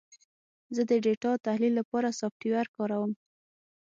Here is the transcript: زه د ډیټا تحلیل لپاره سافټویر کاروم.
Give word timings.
زه 0.75 0.81
د 0.89 0.91
ډیټا 1.05 1.31
تحلیل 1.45 1.73
لپاره 1.79 2.15
سافټویر 2.19 2.65
کاروم. 2.75 3.11